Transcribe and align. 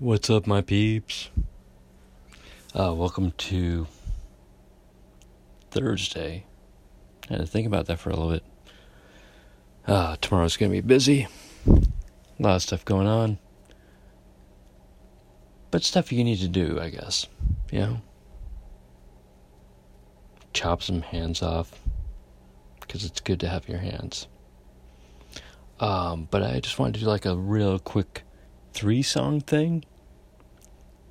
What's 0.00 0.28
up, 0.28 0.48
my 0.48 0.60
peeps? 0.60 1.30
Uh, 2.76 2.92
welcome 2.92 3.30
to 3.30 3.86
Thursday. 5.70 6.46
I 7.30 7.34
had 7.34 7.40
to 7.42 7.46
think 7.46 7.68
about 7.68 7.86
that 7.86 8.00
for 8.00 8.10
a 8.10 8.16
little 8.16 8.32
bit. 8.32 8.42
Uh, 9.86 10.16
tomorrow's 10.20 10.56
going 10.56 10.72
to 10.72 10.76
be 10.76 10.80
busy. 10.80 11.28
A 11.68 11.80
lot 12.40 12.56
of 12.56 12.62
stuff 12.62 12.84
going 12.84 13.06
on. 13.06 13.38
But 15.70 15.84
stuff 15.84 16.10
you 16.10 16.24
need 16.24 16.40
to 16.40 16.48
do, 16.48 16.80
I 16.80 16.90
guess. 16.90 17.28
You 17.70 17.78
know? 17.78 18.02
Chop 20.52 20.82
some 20.82 21.02
hands 21.02 21.40
off. 21.40 21.70
Because 22.80 23.04
it's 23.04 23.20
good 23.20 23.38
to 23.38 23.48
have 23.48 23.68
your 23.68 23.78
hands. 23.78 24.26
Um, 25.78 26.26
but 26.32 26.42
I 26.42 26.58
just 26.58 26.80
wanted 26.80 26.94
to 26.94 27.00
do 27.00 27.06
like 27.06 27.26
a 27.26 27.36
real 27.36 27.78
quick 27.78 28.23
three 28.74 29.02
song 29.02 29.40
thing. 29.40 29.84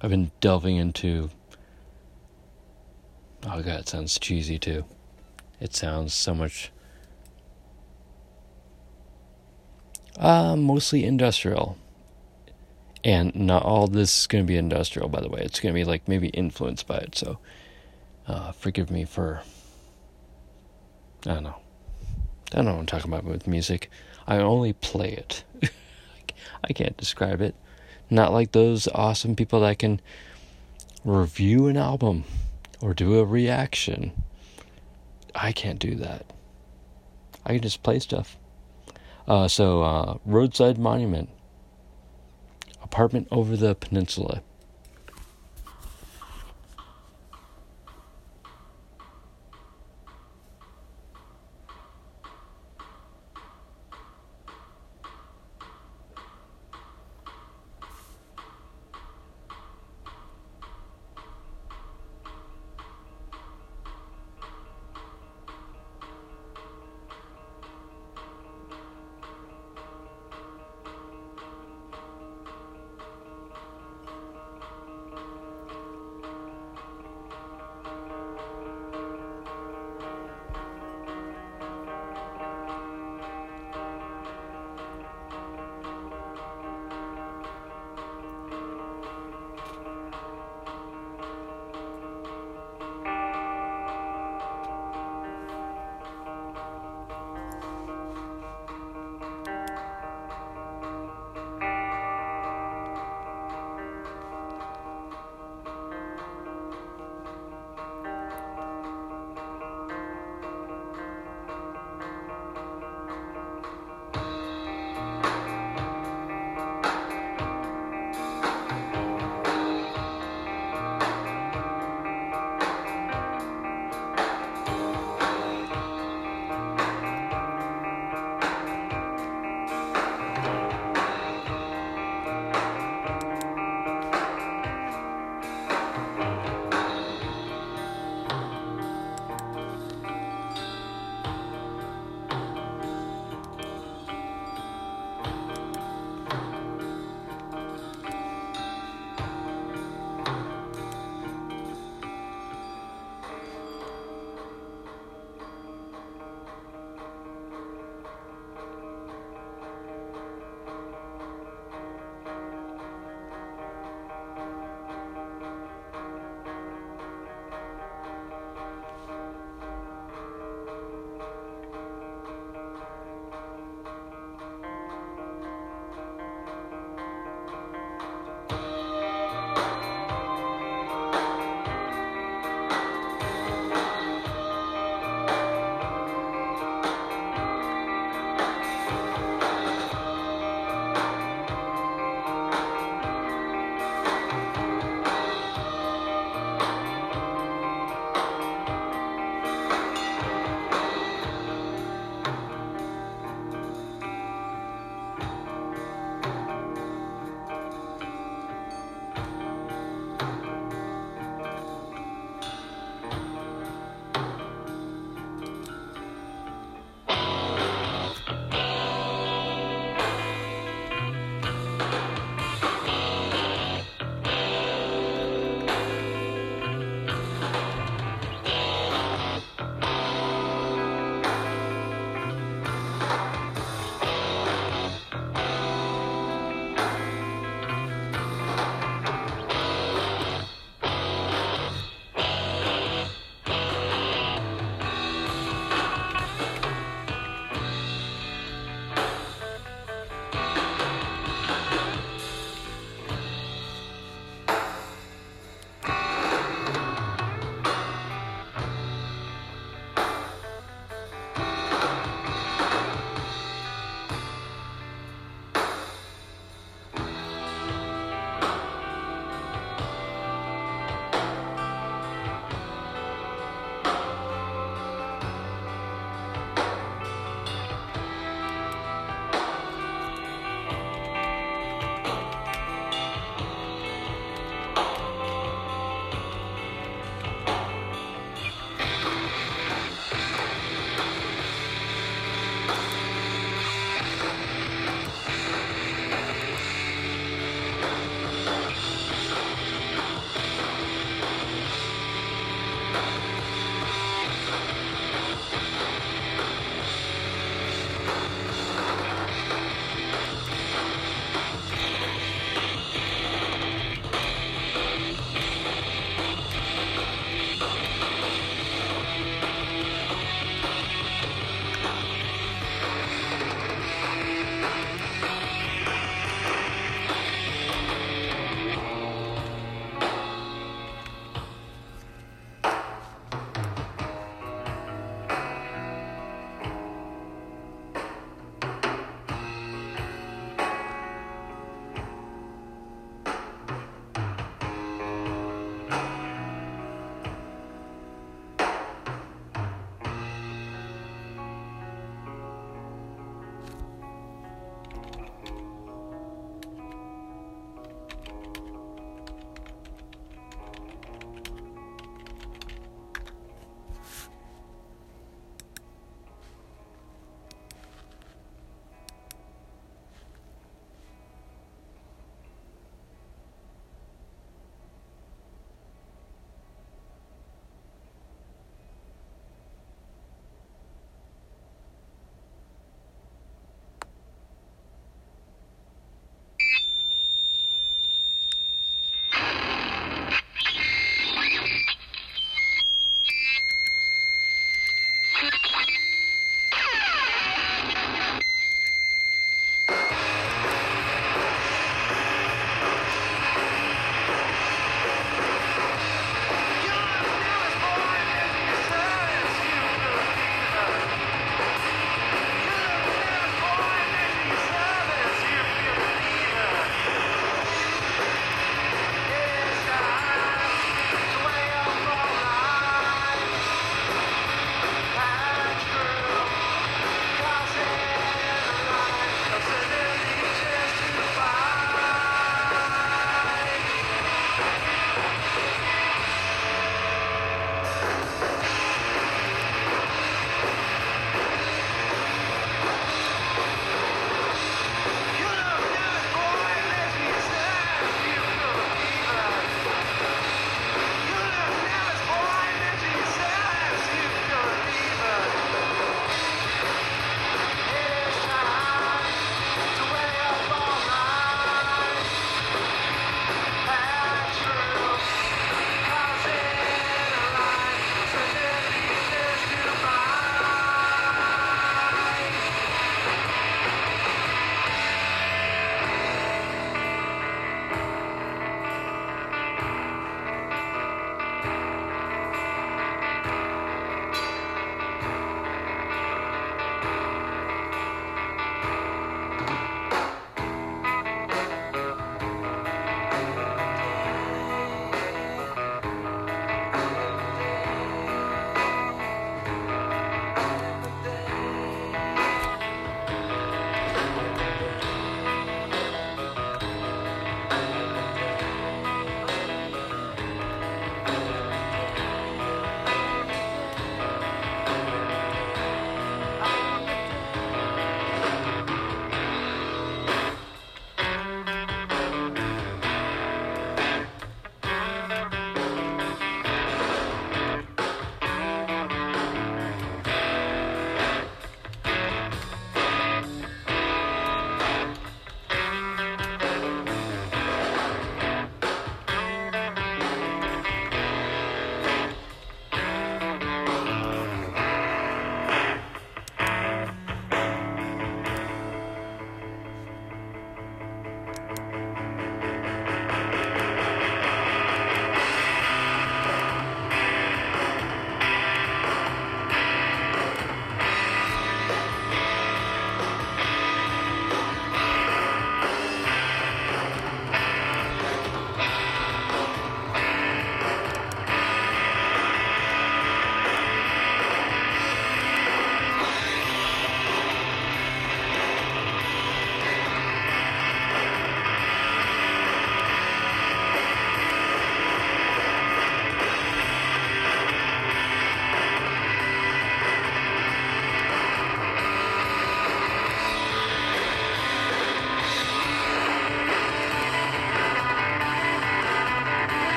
I've 0.00 0.10
been 0.10 0.30
delving 0.40 0.76
into. 0.76 1.30
Oh 3.44 3.62
god, 3.62 3.80
it 3.80 3.88
sounds 3.88 4.18
cheesy 4.18 4.58
too. 4.58 4.84
It 5.58 5.74
sounds 5.74 6.12
so 6.12 6.34
much. 6.34 6.70
Uh, 10.18 10.54
mostly 10.56 11.04
industrial. 11.04 11.78
And 13.02 13.34
not 13.34 13.62
all 13.62 13.86
this 13.86 14.20
is 14.20 14.26
going 14.26 14.44
to 14.44 14.48
be 14.48 14.56
industrial, 14.56 15.08
by 15.08 15.20
the 15.20 15.28
way. 15.28 15.40
It's 15.40 15.60
going 15.60 15.72
to 15.72 15.78
be 15.78 15.84
like 15.84 16.08
maybe 16.08 16.28
influenced 16.28 16.86
by 16.86 16.98
it. 16.98 17.14
So, 17.14 17.38
uh, 18.26 18.52
forgive 18.52 18.90
me 18.90 19.04
for. 19.04 19.42
I 21.24 21.34
don't 21.34 21.44
know. 21.44 21.56
I 22.52 22.56
don't 22.56 22.64
know 22.66 22.72
what 22.72 22.80
I'm 22.80 22.86
talking 22.86 23.12
about 23.12 23.24
with 23.24 23.46
music. 23.46 23.90
I 24.26 24.38
only 24.38 24.72
play 24.72 25.12
it. 25.12 25.44
I 26.68 26.72
can't 26.72 26.96
describe 26.96 27.40
it. 27.40 27.54
Not 28.10 28.32
like 28.32 28.52
those 28.52 28.88
awesome 28.88 29.36
people 29.36 29.60
that 29.60 29.78
can 29.78 30.00
review 31.04 31.68
an 31.68 31.76
album 31.76 32.24
or 32.80 32.94
do 32.94 33.18
a 33.18 33.24
reaction. 33.24 34.12
I 35.34 35.52
can't 35.52 35.78
do 35.78 35.94
that. 35.96 36.32
I 37.44 37.54
can 37.54 37.62
just 37.62 37.82
play 37.82 37.98
stuff. 38.00 38.36
Uh, 39.28 39.48
so, 39.48 39.82
uh, 39.82 40.18
Roadside 40.24 40.78
Monument, 40.78 41.28
apartment 42.82 43.28
over 43.30 43.56
the 43.56 43.74
peninsula. 43.74 44.42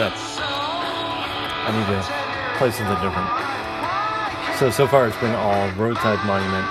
Up. 0.00 0.14
I 0.16 1.70
need 1.70 1.84
to 1.84 2.58
play 2.58 2.70
something 2.70 2.96
different. 3.04 4.58
So, 4.58 4.70
so 4.70 4.86
far 4.86 5.06
it's 5.06 5.18
been 5.18 5.34
all 5.34 5.68
Roadside 5.72 6.24
Monument. 6.24 6.66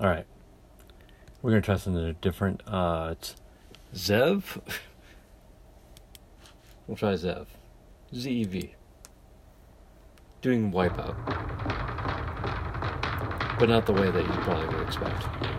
Alright. 0.00 0.26
We're 1.42 1.50
gonna 1.50 1.60
try 1.60 1.76
something 1.76 2.16
different. 2.22 2.62
Uh, 2.66 3.10
it's 3.12 3.36
Zev. 3.94 4.62
we'll 6.86 6.96
try 6.96 7.12
Zev. 7.12 7.48
ZEV. 8.14 8.70
Doing 10.40 10.72
Wipeout 10.72 11.75
but 13.58 13.68
not 13.68 13.86
the 13.86 13.92
way 13.92 14.10
that 14.10 14.22
you 14.22 14.32
probably 14.42 14.66
would 14.76 14.86
expect. 14.86 15.55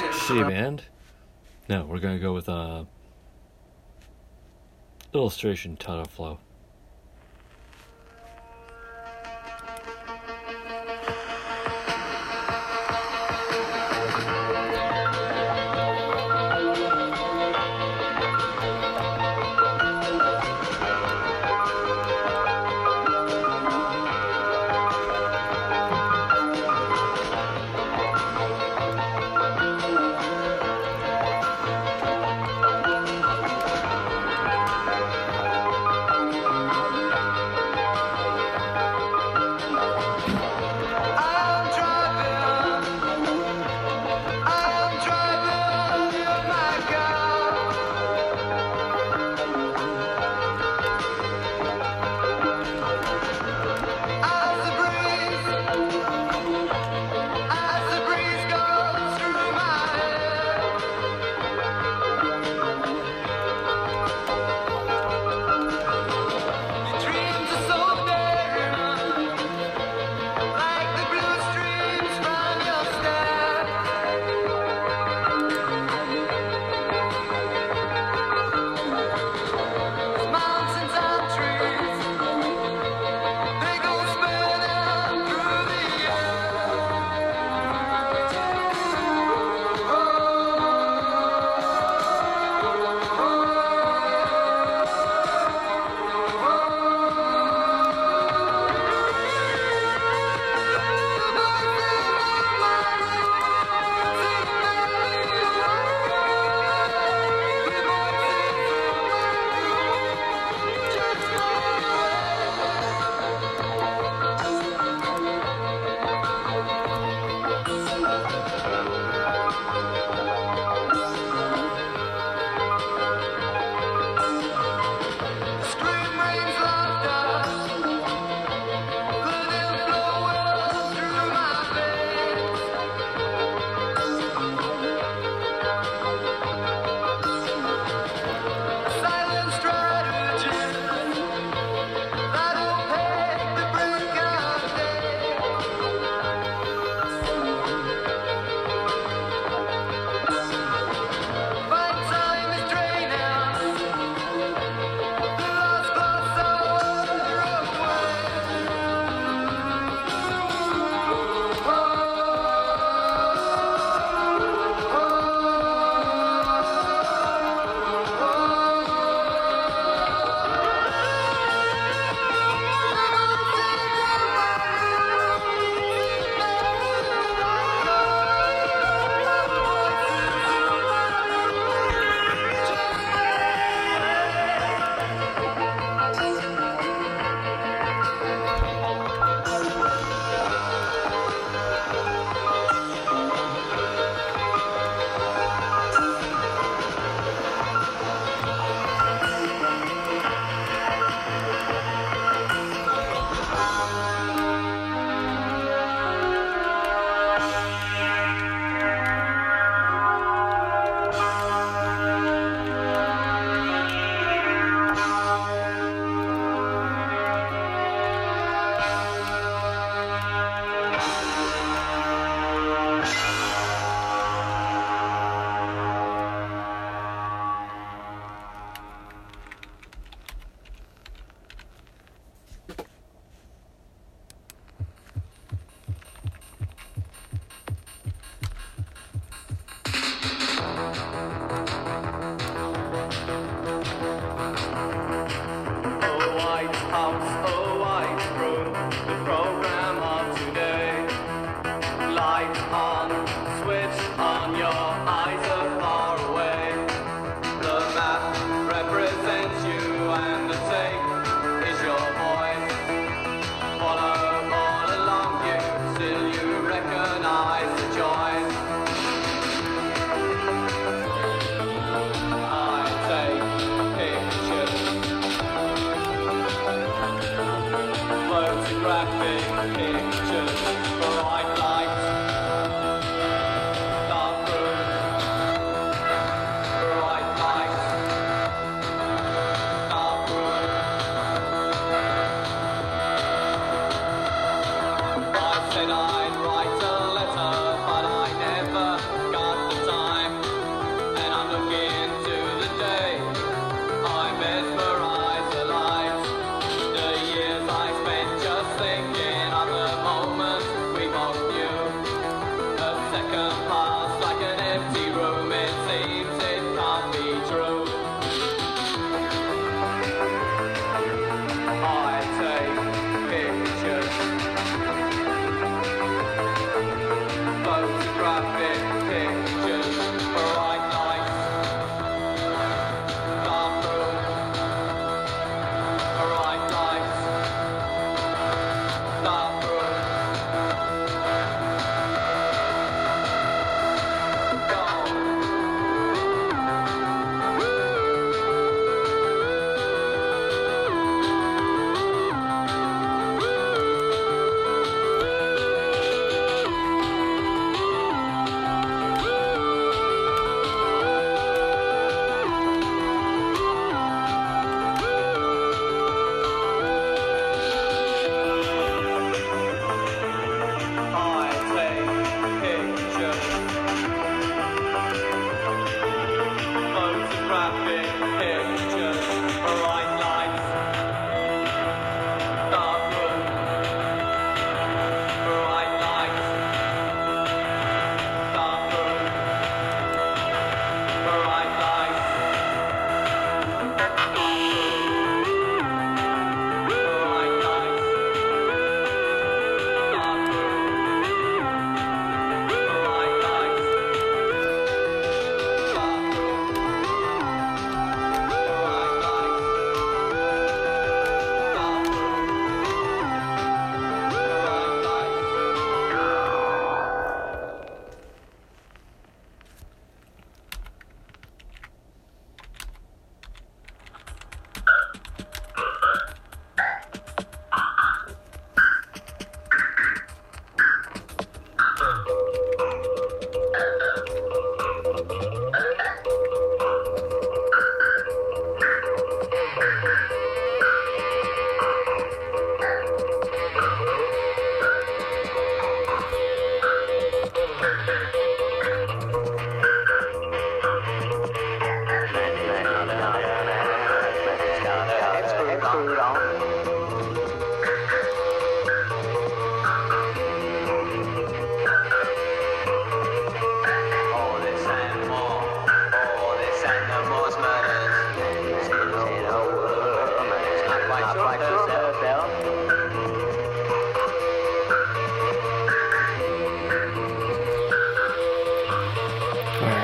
Don't 0.00 0.08
want 0.08 0.18
to 0.20 0.26
play 0.26 0.36
this 0.36 0.46
shitty 0.46 0.48
band. 0.48 0.82
No, 1.68 1.84
we're 1.84 1.98
gonna 1.98 2.18
go 2.18 2.32
with 2.32 2.48
uh 2.48 2.84
illustration 5.14 5.76
title 5.76 6.04
flow. 6.04 6.38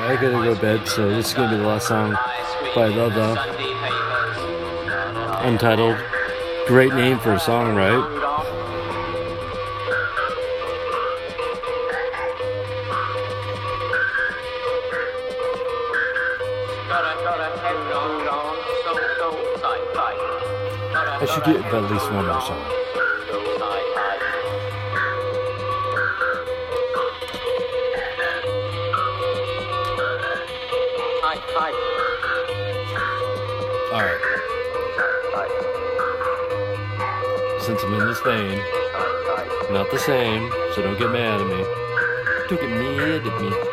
I 0.05 0.15
gotta 0.15 0.33
go 0.33 0.53
to 0.53 0.61
bed, 0.61 0.87
so 0.87 1.09
this 1.09 1.29
is 1.29 1.33
gonna 1.33 1.49
be 1.49 1.57
the 1.57 1.67
last 1.67 1.87
song 1.87 2.15
by 2.75 2.87
Love 2.87 3.15
Untitled. 5.43 5.97
Great 6.67 6.93
name 6.93 7.17
for 7.19 7.33
a 7.33 7.39
song, 7.39 7.75
right? 7.75 8.22
get 21.45 21.57
at 21.57 21.91
least 21.91 22.11
one 22.11 22.25
more 22.25 22.41
song. 22.41 22.63
All 33.91 34.01
right. 34.01 34.21
Since 37.61 37.83
I'm 37.83 37.93
in 37.93 38.07
this 38.07 38.19
vein, 38.21 38.57
not 39.71 39.91
the 39.91 39.99
same, 39.99 40.49
so 40.73 40.81
don't 40.81 40.97
get 40.97 41.11
mad 41.11 41.41
at 41.41 41.47
me. 41.47 41.65
Don't 42.47 42.61
get 42.61 42.69
mad 42.69 43.27
at 43.27 43.41
me. 43.41 43.72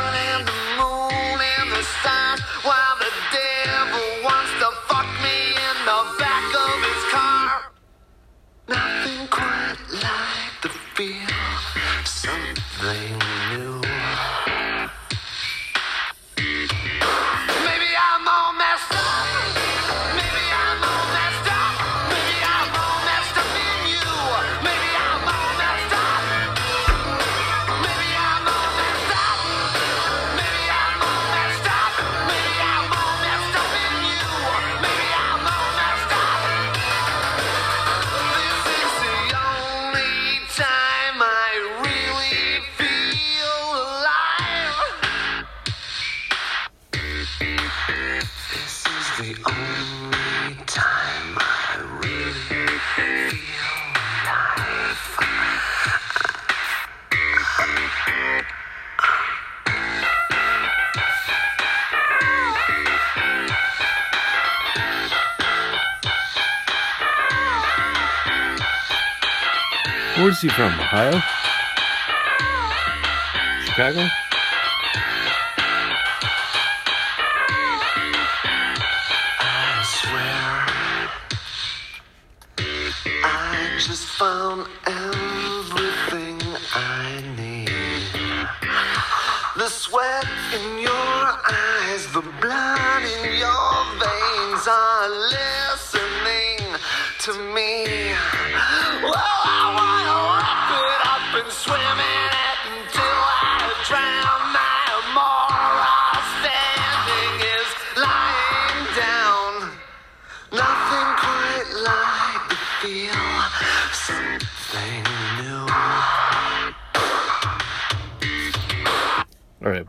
Where's 70.41 70.53
he 70.53 70.57
from? 70.57 70.73
Ohio? 70.79 71.21
Chicago? 73.63 74.20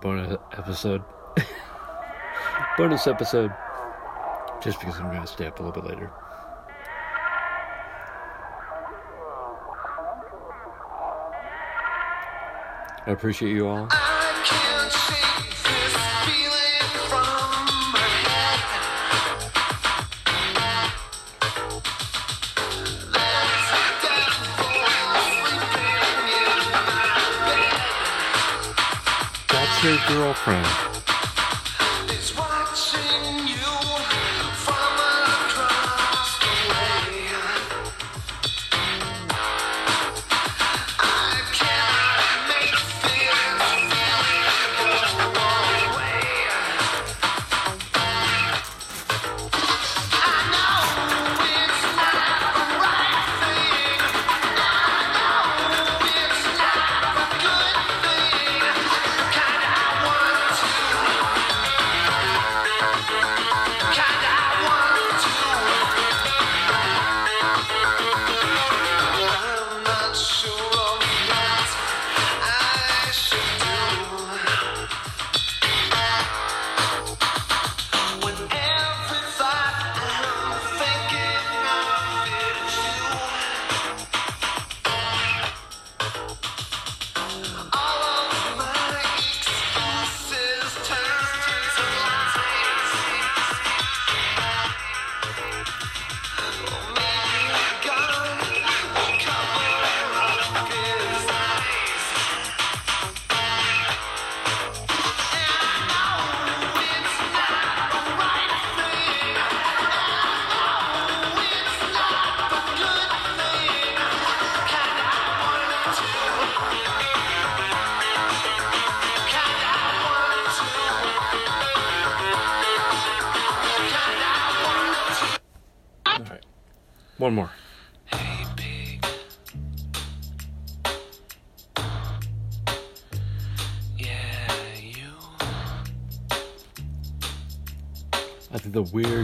bonus 0.02 0.36
episode. 0.58 1.02
bonus 2.76 3.06
episode. 3.06 3.52
Just 4.62 4.80
because 4.80 4.96
I'm 4.98 5.08
going 5.08 5.22
to 5.22 5.26
stay 5.26 5.46
up 5.46 5.58
a 5.60 5.62
little 5.62 5.80
bit 5.80 5.90
later. 5.90 6.10
I 13.04 13.10
appreciate 13.10 13.52
you 13.52 13.66
all. 13.68 13.88
Friend. 30.34 30.91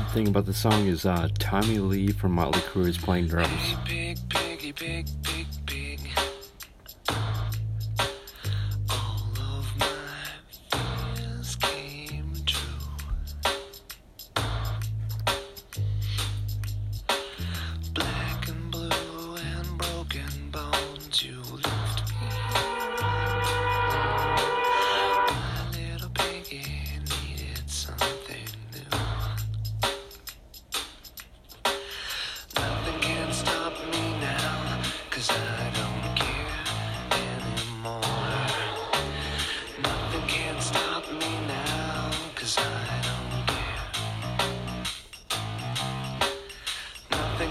thing 0.08 0.28
about 0.28 0.46
the 0.46 0.54
song 0.54 0.86
is 0.86 1.04
uh, 1.04 1.28
Tommy 1.38 1.78
Lee 1.78 2.12
from 2.12 2.32
Motley 2.32 2.60
Crue 2.62 2.88
is 2.88 2.96
playing 2.96 3.28
drums. 3.28 3.74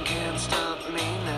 can't 0.03 0.39
stop 0.39 0.79
me 0.91 1.01
now. 1.25 1.36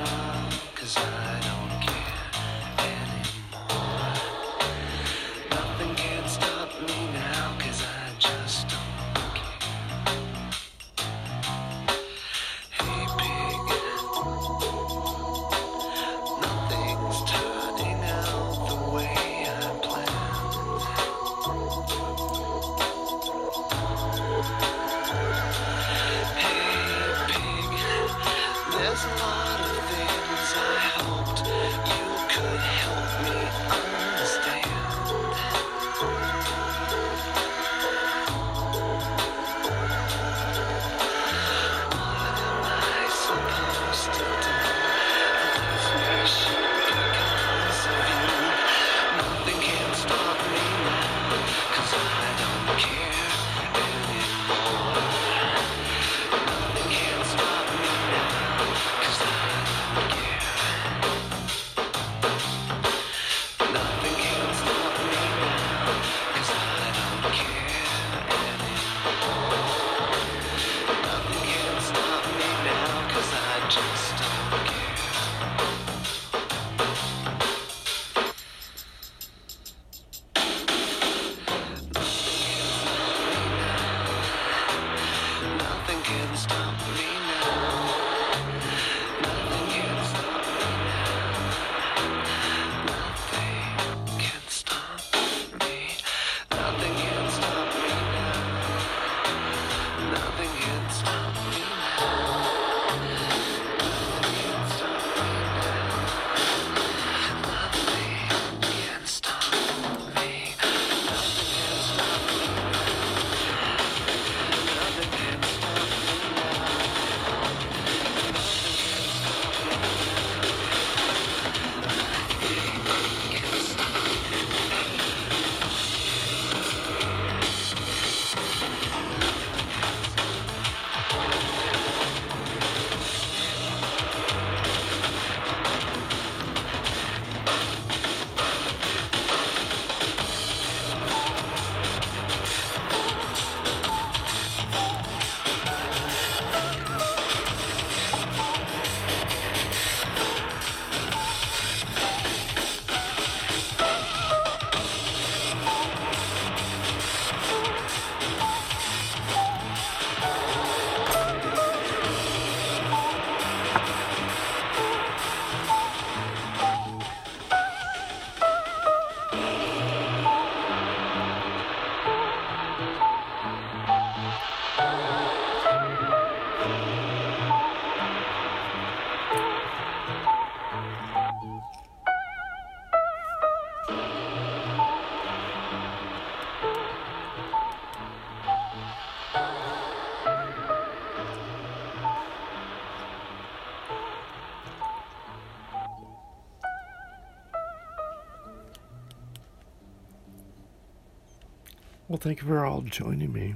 Well, 202.10 202.18
thank 202.18 202.42
you 202.42 202.48
for 202.48 202.66
all 202.66 202.82
joining 202.82 203.32
me. 203.32 203.54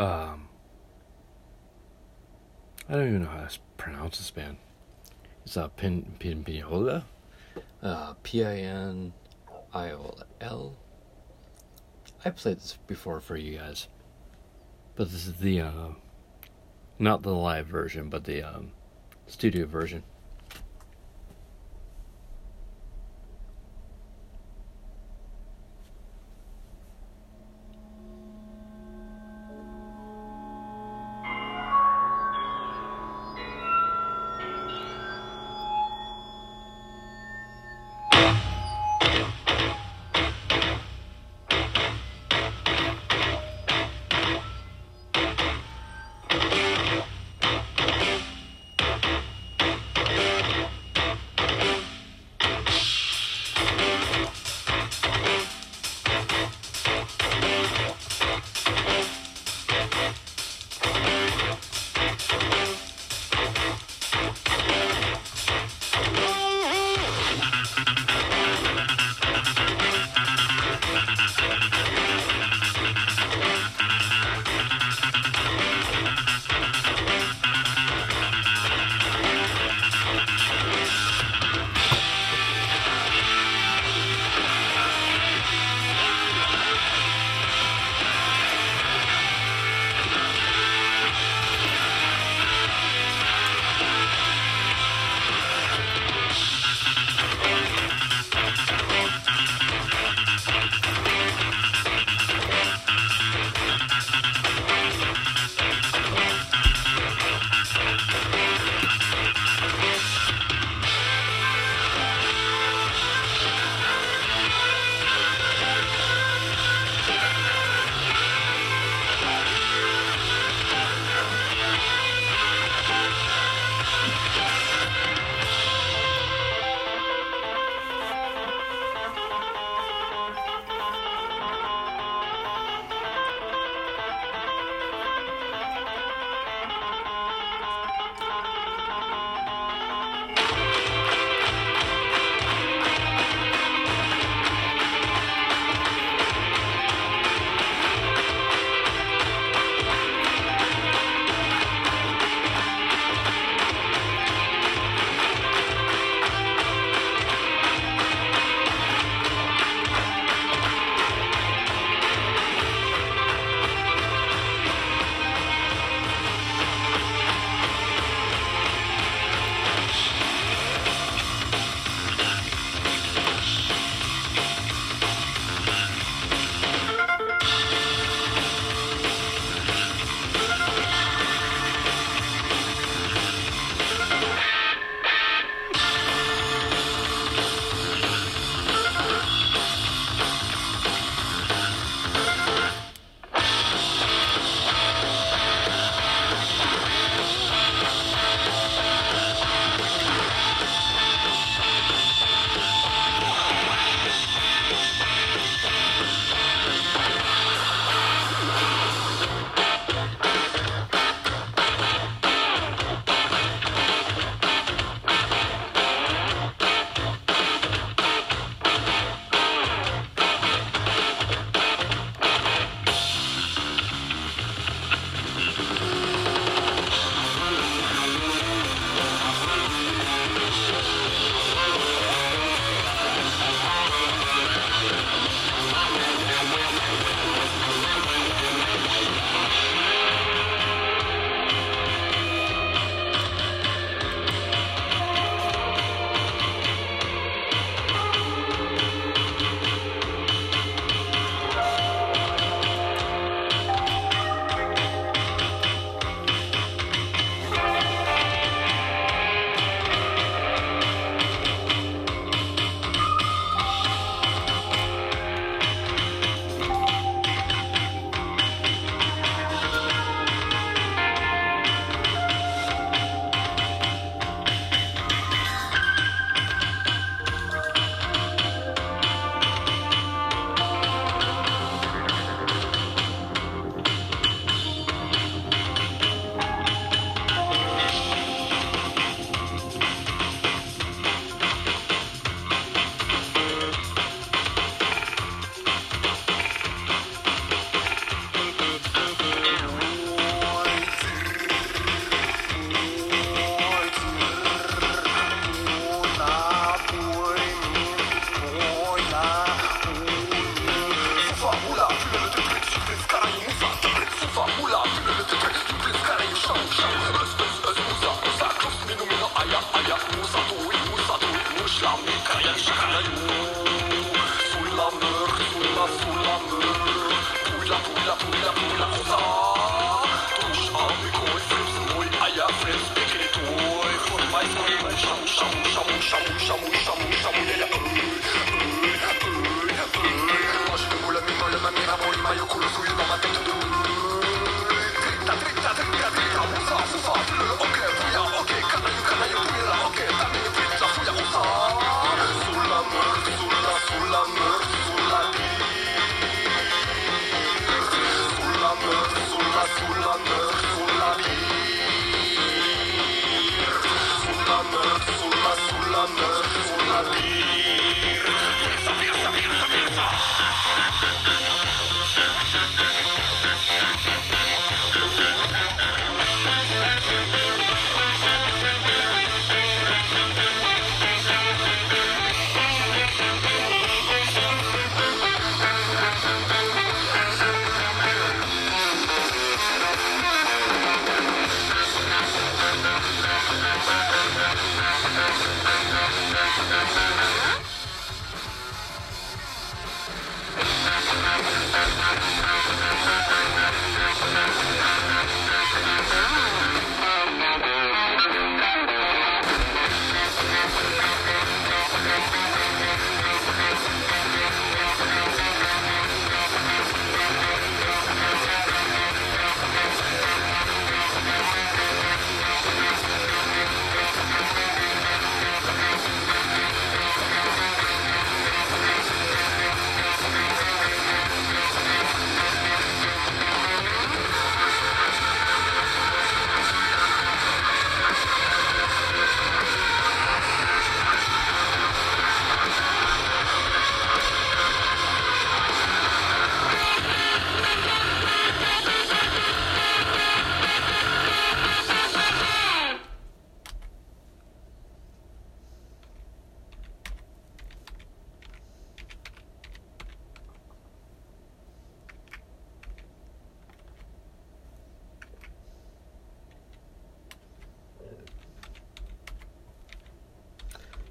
Um, 0.00 0.48
I 2.88 2.94
don't 2.94 3.06
even 3.06 3.22
know 3.22 3.28
how 3.28 3.46
to 3.46 3.58
pronounce 3.76 4.18
this 4.18 4.32
band. 4.32 4.56
It's 5.44 5.56
uh, 5.56 5.68
Pin 5.68 6.16
Pin 6.18 6.42
Pinola. 6.42 7.04
Uh, 7.80 8.14
P 8.24 8.44
I 8.44 8.56
N 8.56 9.12
I 9.72 9.92
O 9.92 10.16
L. 10.40 10.74
I 12.24 12.30
played 12.30 12.56
this 12.56 12.76
before 12.88 13.20
for 13.20 13.36
you 13.36 13.58
guys. 13.58 13.86
But 14.96 15.12
this 15.12 15.24
is 15.24 15.34
the 15.34 15.60
uh, 15.60 15.88
not 16.98 17.22
the 17.22 17.32
live 17.32 17.68
version, 17.68 18.08
but 18.08 18.24
the 18.24 18.42
um, 18.42 18.72
studio 19.28 19.66
version. 19.66 20.02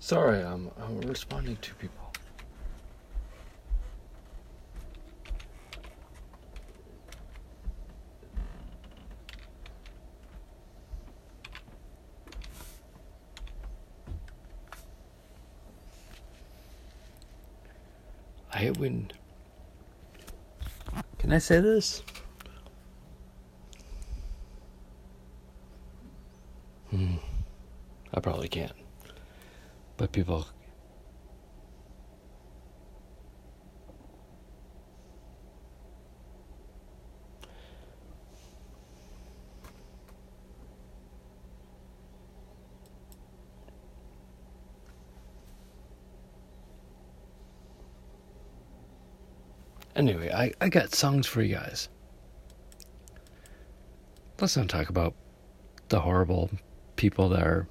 Sorry, 0.10 0.41
I'm, 0.43 0.72
I'm 0.82 1.01
responding 1.01 1.55
to 1.57 1.76
people. 1.76 2.12
I 18.51 18.57
hate 18.57 18.78
when. 18.80 19.12
Can 21.20 21.32
I 21.32 21.38
say 21.38 21.60
this? 21.60 22.01
Hmm. 26.89 27.18
I 28.12 28.20
probably 28.22 28.47
can't. 28.47 28.74
But 30.00 30.14
people. 30.14 30.47
Anyway, 49.97 50.32
I, 50.32 50.54
I 50.62 50.70
got 50.70 50.95
songs 50.95 51.28
for 51.28 51.41
you 51.41 51.56
guys. 51.56 51.89
Let's 54.39 54.56
not 54.56 54.70
talk 54.70 54.88
about 54.88 55.14
the 55.89 56.00
horrible 56.00 56.52
people 56.95 57.28
that 57.28 57.43
are 57.43 57.68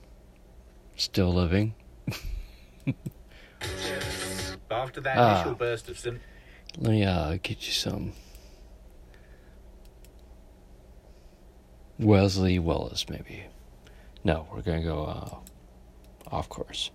still 0.95 1.33
living. 1.33 1.75
After 4.71 5.01
that 5.01 5.17
Ah. 5.19 5.37
initial 5.41 5.55
burst 5.55 5.89
of 5.89 5.99
symptoms. 5.99 6.25
Let 6.79 6.91
me 6.91 7.05
uh, 7.05 7.39
get 7.43 7.67
you 7.67 7.73
some 7.73 8.13
Wesley 11.99 12.59
Willis, 12.59 13.09
maybe. 13.09 13.45
No, 14.25 14.47
we're 14.53 14.63
gonna 14.63 14.83
go 14.83 15.05
uh, 15.05 16.35
off 16.35 16.49
course. 16.49 16.91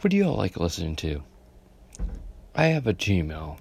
What 0.00 0.10
do 0.10 0.16
you 0.16 0.24
all 0.24 0.36
like 0.36 0.56
listening 0.56 0.96
to? 0.96 1.22
I 2.54 2.66
have 2.66 2.86
a 2.86 2.94
Gmail. 2.94 3.58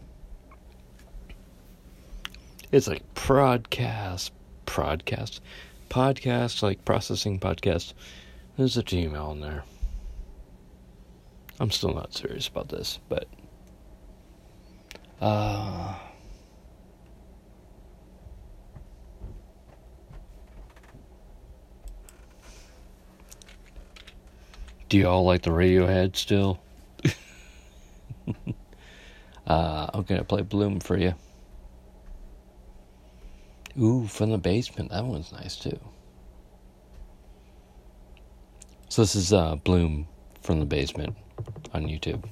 It's 2.70 2.88
like 2.88 3.14
podcast, 3.14 4.32
podcast, 4.66 5.40
podcast, 5.90 6.62
like 6.62 6.84
processing 6.84 7.40
podcast. 7.40 7.94
There's 8.58 8.76
a 8.76 8.84
Gmail 8.84 9.32
in 9.32 9.40
there. 9.40 9.64
I'm 11.62 11.72
still 11.72 11.94
not 11.94 12.14
serious 12.14 12.48
about 12.50 12.68
this, 12.68 13.00
but 13.08 13.28
uh 15.22 15.96
Do 24.90 24.98
you 24.98 25.08
all 25.08 25.26
like 25.26 25.42
the 25.42 25.52
Radiohead 25.52 26.16
still? 26.16 26.60
uh, 29.48 29.88
I'm 29.94 30.04
gonna 30.04 30.24
play 30.24 30.42
Bloom 30.42 30.80
for 30.80 30.98
you. 30.98 31.14
Ooh, 33.80 34.08
from 34.08 34.32
the 34.32 34.38
basement. 34.38 34.92
That 34.92 35.06
one's 35.06 35.32
nice 35.32 35.56
too. 35.56 35.80
So 38.90 39.04
this 39.04 39.16
is 39.16 39.34
uh, 39.34 39.56
Bloom 39.58 40.08
from 40.42 40.60
the 40.60 40.66
basement 40.66 41.16
on 41.74 41.84
YouTube. 41.84 42.24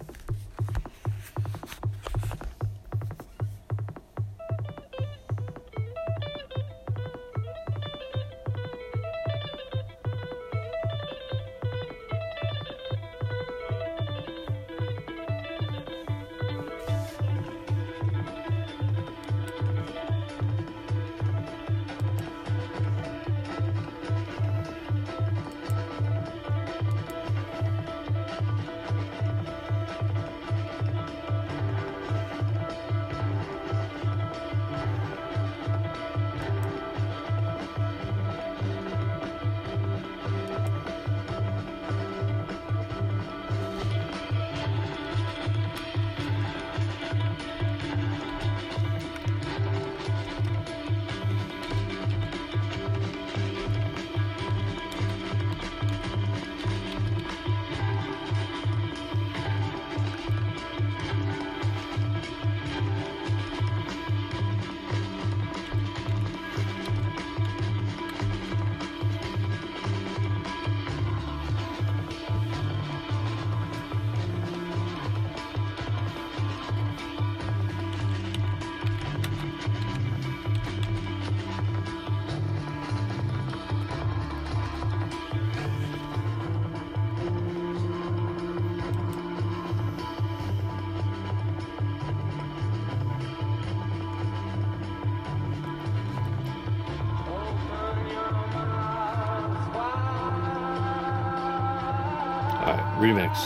Remix. 103.05 103.37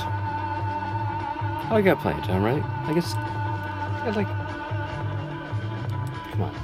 Oh, 1.69 1.75
I 1.75 1.81
got 1.81 1.99
plenty 1.99 2.19
of 2.19 2.25
time, 2.25 2.43
right? 2.43 2.63
I 2.63 2.93
guess. 2.93 3.13
I 3.13 4.09
like. 4.15 4.27
Come 6.31 6.43
on. 6.43 6.55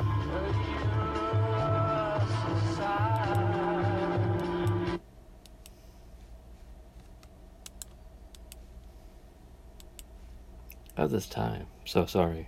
At 10.98 11.10
this 11.10 11.28
time. 11.28 11.68
So 11.84 12.06
sorry. 12.06 12.48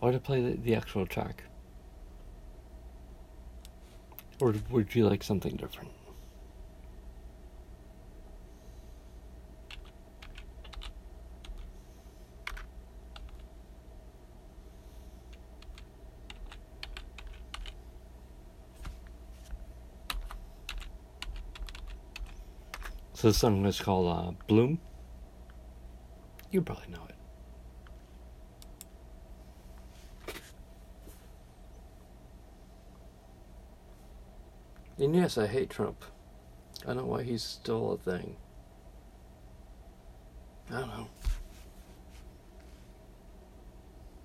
Why 0.00 0.10
to 0.10 0.18
play 0.18 0.42
the, 0.42 0.56
the 0.58 0.74
actual 0.74 1.06
track? 1.06 1.44
Or 4.40 4.54
would 4.70 4.94
you 4.94 5.08
like 5.08 5.22
something 5.22 5.56
different? 5.56 5.90
So 23.24 23.30
this 23.30 23.38
song 23.38 23.64
is 23.64 23.80
called 23.80 24.06
uh, 24.06 24.32
Bloom. 24.48 24.78
You 26.50 26.60
probably 26.60 26.88
know 26.92 27.08
it. 27.08 27.14
And 34.98 35.16
yes, 35.16 35.38
I 35.38 35.46
hate 35.46 35.70
Trump. 35.70 36.04
I 36.82 36.88
don't 36.88 36.98
know 36.98 37.06
why 37.06 37.22
he's 37.22 37.42
still 37.42 37.92
a 37.92 37.96
thing. 37.96 38.36
I 40.70 40.80
don't 40.80 40.88
know. 40.88 41.08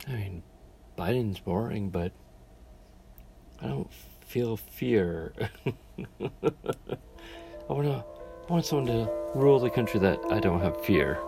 I 0.10 0.12
mean, 0.12 0.44
Biden's 0.98 1.40
boring, 1.40 1.90
but 1.90 2.12
I 3.62 3.68
don't 3.68 3.94
feel 4.26 4.58
fear. 4.58 5.32
I 6.20 6.30
wanna, 7.70 8.04
I 8.04 8.19
want 8.50 8.66
someone 8.66 8.88
to 8.88 9.08
rule 9.36 9.60
the 9.60 9.70
country 9.70 10.00
that 10.00 10.20
I 10.32 10.40
don't 10.40 10.60
have 10.62 10.80
fear. 10.84 11.20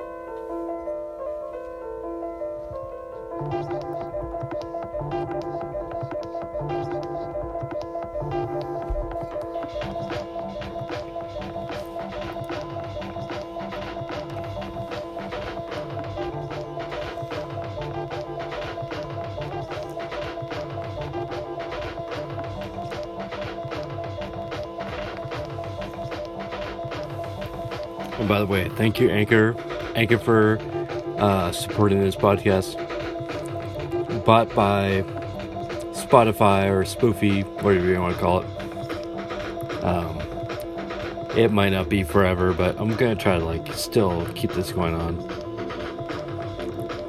And 28.22 28.30
by 28.30 28.38
the 28.38 28.46
way, 28.46 28.70
thank 28.70 29.00
you, 29.00 29.10
Anchor, 29.10 29.56
Anchor 29.96 30.20
for 30.20 30.60
uh, 31.18 31.52
supporting 31.52 32.02
this 32.02 32.16
podcast. 32.16 32.76
Bought 34.24 34.54
by 34.54 35.02
Spotify 35.94 36.68
or 36.68 36.84
Spoofy, 36.84 37.44
whatever 37.64 37.88
you 37.88 38.00
want 38.00 38.14
to 38.14 38.22
call 38.22 38.42
it. 38.42 39.84
Um, 39.84 40.20
it 41.36 41.52
might 41.52 41.70
not 41.70 41.90
be 41.90 42.04
forever, 42.04 42.54
but 42.54 42.80
I'm 42.80 42.96
gonna 42.96 43.16
try 43.16 43.40
to 43.40 43.44
like 43.44 43.74
still 43.74 44.28
keep 44.36 44.52
this 44.52 44.72
going 44.72 44.94
on. 44.94 45.18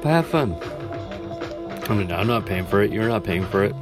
But 0.01 0.05
have 0.05 0.25
fun. 0.25 0.57
I 1.89 1.93
mean, 1.93 2.11
I'm 2.11 2.25
not 2.25 2.47
paying 2.47 2.65
for 2.65 2.81
it. 2.81 2.91
You're 2.91 3.07
not 3.07 3.23
paying 3.23 3.45
for 3.45 3.63
it. 3.63 3.75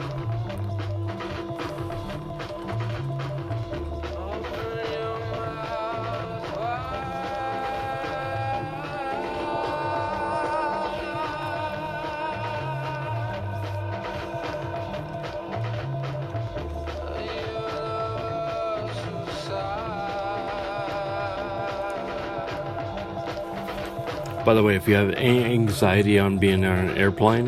By 24.51 24.55
the 24.55 24.63
way, 24.63 24.75
if 24.75 24.85
you 24.85 24.95
have 24.95 25.11
any 25.11 25.45
anxiety 25.45 26.19
on 26.19 26.37
being 26.37 26.65
on 26.65 26.89
an 26.89 26.97
airplane 26.97 27.47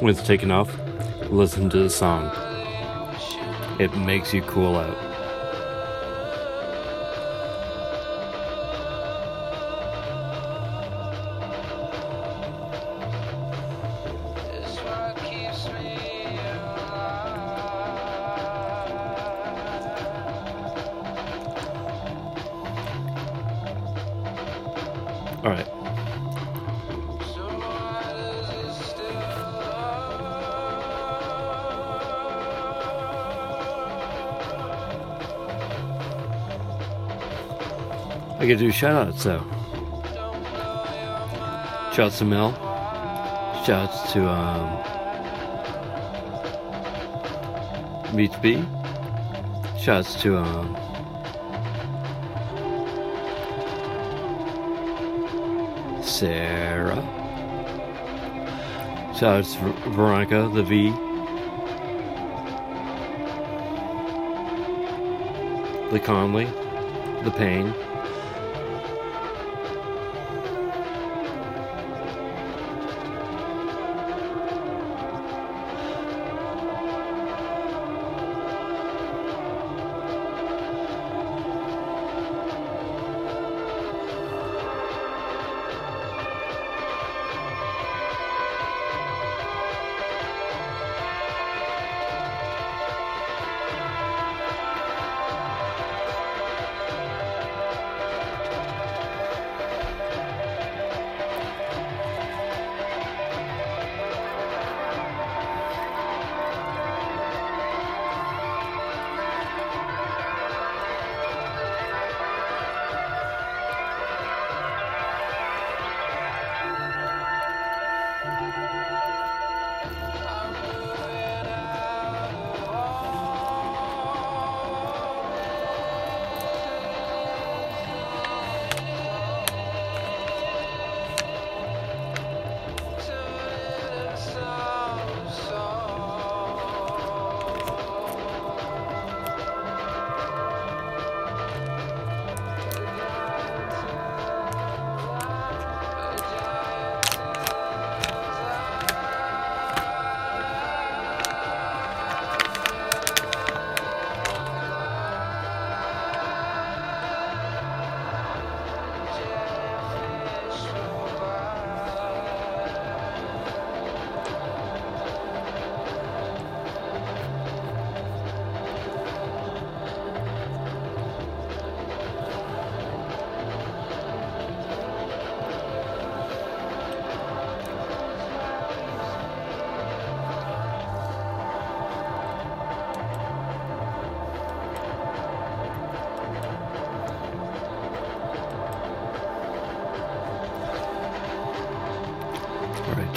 when 0.00 0.14
it's 0.14 0.26
taking 0.26 0.50
off, 0.50 0.74
listen 1.28 1.68
to 1.68 1.76
the 1.82 1.90
song. 1.90 2.30
It 3.78 3.94
makes 3.98 4.32
you 4.32 4.40
cool 4.40 4.76
out. 4.76 5.11
I 38.42 38.46
could 38.48 38.58
do 38.58 38.72
shout 38.72 39.06
outs 39.06 39.22
though. 39.22 39.44
Shouts 41.92 42.18
to 42.18 42.24
Mel. 42.24 42.52
Shouts 43.64 44.12
to 44.14 44.28
um 44.28 44.82
Beats 48.16 48.36
B. 48.38 48.64
Shouts 49.78 50.20
to 50.22 50.38
um 50.38 50.76
Sarah. 56.02 56.96
Shouts 59.16 59.54
to 59.54 59.72
Veronica, 59.90 60.50
the 60.52 60.64
V. 60.64 60.90
The 65.92 66.00
Conley, 66.00 66.46
the 67.22 67.30
Pain. 67.30 67.72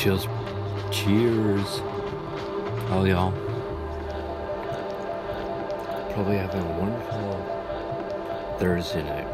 Just 0.06 0.28
cheers. 0.92 1.82
Oh, 2.92 3.06
y'all. 3.08 3.32
Probably 6.14 6.38
having 6.38 6.62
a 6.62 6.80
wonderful 6.80 8.58
Thursday 8.60 9.02
night. 9.02 9.26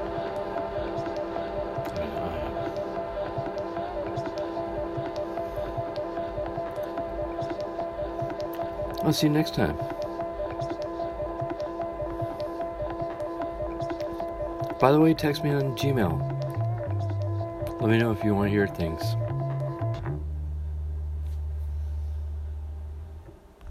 Am. 9.01 9.05
I'll 9.05 9.11
see 9.11 9.27
you 9.27 9.33
next 9.33 9.53
time. 9.53 9.75
By 14.79 14.93
the 14.93 15.01
way, 15.01 15.13
text 15.13 15.43
me 15.43 15.49
on 15.49 15.75
Gmail. 15.75 16.17
Let 17.81 17.89
me 17.89 17.97
know 17.97 18.11
if 18.11 18.23
you 18.23 18.33
want 18.33 18.47
to 18.47 18.51
hear 18.51 18.67
things. 18.67 19.17